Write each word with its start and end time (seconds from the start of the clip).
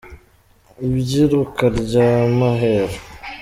Ibyiruka 0.87 1.65
ryamaheru. 1.81 2.97